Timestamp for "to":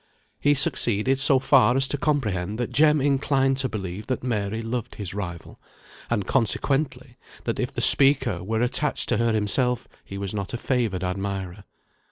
1.89-1.95, 3.57-3.69, 9.09-9.17